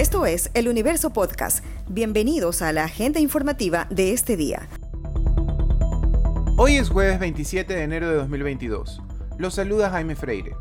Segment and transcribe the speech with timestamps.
[0.00, 1.62] Esto es El Universo Podcast.
[1.86, 4.66] Bienvenidos a la agenda informativa de este día.
[6.56, 9.02] Hoy es jueves 27 de enero de 2022.
[9.36, 10.56] Los saluda Jaime Freire.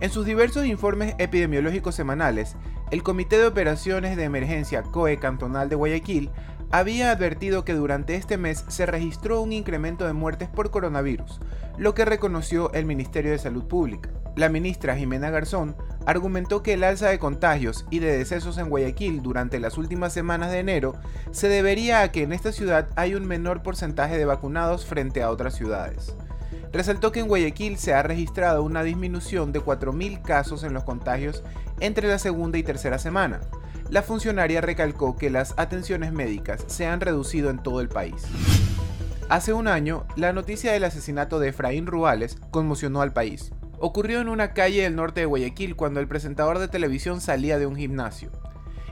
[0.00, 2.56] En sus diversos informes epidemiológicos semanales,
[2.90, 6.32] el Comité de Operaciones de Emergencia COE Cantonal de Guayaquil
[6.72, 11.40] había advertido que durante este mes se registró un incremento de muertes por coronavirus,
[11.78, 14.10] lo que reconoció el Ministerio de Salud Pública.
[14.34, 15.76] La ministra Jimena Garzón
[16.06, 20.50] argumentó que el alza de contagios y de decesos en Guayaquil durante las últimas semanas
[20.50, 20.94] de enero
[21.30, 25.30] se debería a que en esta ciudad hay un menor porcentaje de vacunados frente a
[25.30, 26.14] otras ciudades.
[26.72, 31.42] Resaltó que en Guayaquil se ha registrado una disminución de 4.000 casos en los contagios
[31.80, 33.40] entre la segunda y tercera semana.
[33.90, 38.24] La funcionaria recalcó que las atenciones médicas se han reducido en todo el país.
[39.28, 43.52] Hace un año, la noticia del asesinato de Efraín Ruales conmocionó al país
[43.86, 47.66] ocurrió en una calle del norte de Guayaquil cuando el presentador de televisión salía de
[47.66, 48.30] un gimnasio.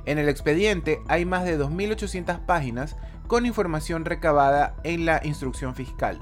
[0.05, 6.21] En el expediente hay más de 2.800 páginas con información recabada en la instrucción fiscal.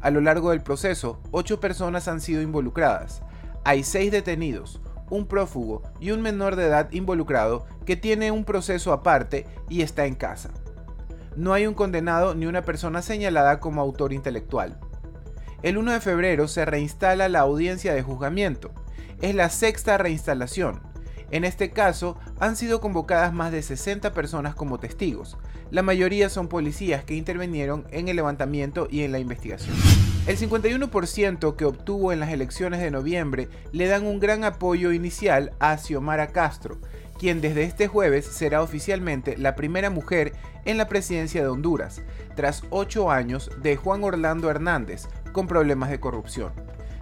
[0.00, 3.22] A lo largo del proceso, 8 personas han sido involucradas.
[3.62, 8.92] Hay 6 detenidos, un prófugo y un menor de edad involucrado que tiene un proceso
[8.92, 10.50] aparte y está en casa.
[11.36, 14.80] No hay un condenado ni una persona señalada como autor intelectual.
[15.62, 18.70] El 1 de febrero se reinstala la audiencia de juzgamiento.
[19.20, 20.80] Es la sexta reinstalación.
[21.30, 25.36] En este caso, han sido convocadas más de 60 personas como testigos.
[25.70, 29.76] La mayoría son policías que intervinieron en el levantamiento y en la investigación.
[30.26, 35.52] El 51% que obtuvo en las elecciones de noviembre le dan un gran apoyo inicial
[35.60, 36.78] a Xiomara Castro,
[37.18, 40.32] quien desde este jueves será oficialmente la primera mujer
[40.64, 42.02] en la presidencia de Honduras,
[42.34, 46.52] tras ocho años de Juan Orlando Hernández, con problemas de corrupción.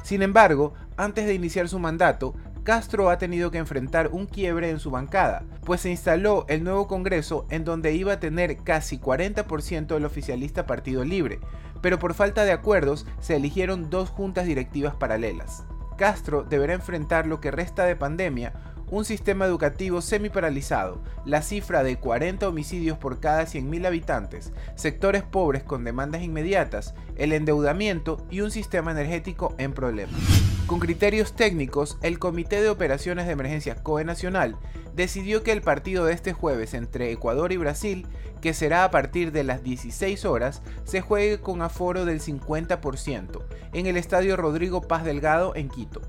[0.03, 4.79] Sin embargo, antes de iniciar su mandato, Castro ha tenido que enfrentar un quiebre en
[4.79, 9.87] su bancada, pues se instaló el nuevo Congreso en donde iba a tener casi 40%
[9.87, 11.41] del oficialista Partido Libre,
[11.81, 15.65] pero por falta de acuerdos se eligieron dos juntas directivas paralelas.
[15.97, 18.53] Castro deberá enfrentar lo que resta de pandemia
[18.91, 25.63] un sistema educativo semi-paralizado, la cifra de 40 homicidios por cada 100.000 habitantes, sectores pobres
[25.63, 30.21] con demandas inmediatas, el endeudamiento y un sistema energético en problemas.
[30.67, 34.57] Con criterios técnicos, el Comité de Operaciones de Emergencia COE Nacional
[34.95, 38.07] decidió que el partido de este jueves entre Ecuador y Brasil,
[38.43, 43.87] que será a partir de las 16 horas, se juegue con aforo del 50% en
[43.87, 46.03] el Estadio Rodrigo Paz Delgado en Quito.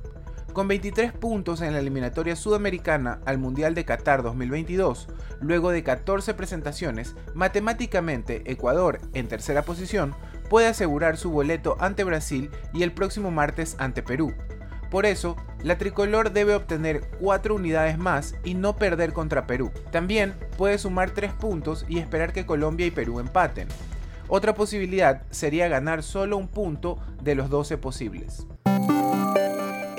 [0.60, 5.08] Con 23 puntos en la eliminatoria sudamericana al Mundial de Qatar 2022,
[5.40, 10.14] luego de 14 presentaciones, matemáticamente Ecuador, en tercera posición,
[10.50, 14.34] puede asegurar su boleto ante Brasil y el próximo martes ante Perú.
[14.92, 19.72] Por eso, la tricolor debe obtener 4 unidades más y no perder contra Perú.
[19.92, 23.70] También puede sumar 3 puntos y esperar que Colombia y Perú empaten.
[24.28, 28.46] Otra posibilidad sería ganar solo un punto de los 12 posibles.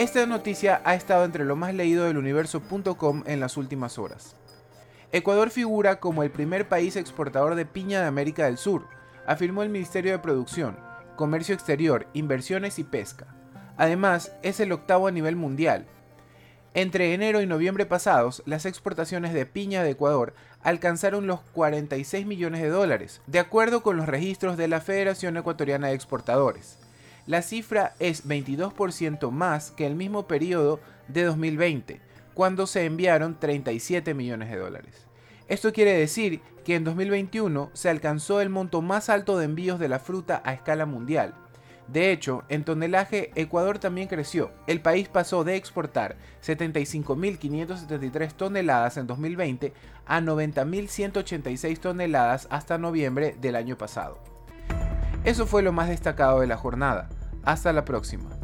[0.00, 4.34] Esta noticia ha estado entre lo más leído del universo.com en las últimas horas.
[5.12, 8.86] Ecuador figura como el primer país exportador de piña de América del Sur,
[9.26, 10.78] afirmó el Ministerio de Producción,
[11.16, 13.26] Comercio Exterior, Inversiones y Pesca.
[13.76, 15.84] Además, es el octavo a nivel mundial.
[16.72, 20.32] Entre enero y noviembre pasados, las exportaciones de piña de Ecuador
[20.62, 25.88] alcanzaron los 46 millones de dólares, de acuerdo con los registros de la Federación Ecuatoriana
[25.88, 26.78] de Exportadores.
[27.30, 32.00] La cifra es 22% más que el mismo periodo de 2020,
[32.34, 35.06] cuando se enviaron 37 millones de dólares.
[35.46, 39.88] Esto quiere decir que en 2021 se alcanzó el monto más alto de envíos de
[39.88, 41.34] la fruta a escala mundial.
[41.86, 44.50] De hecho, en tonelaje Ecuador también creció.
[44.66, 49.72] El país pasó de exportar 75.573 toneladas en 2020
[50.04, 54.18] a 90.186 toneladas hasta noviembre del año pasado.
[55.22, 57.08] Eso fue lo más destacado de la jornada.
[57.44, 58.39] Hasta la próxima.